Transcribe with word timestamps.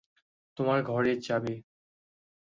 তোমার 0.57 0.79
ঘরের 0.83 1.17
চাবি। 1.21 1.55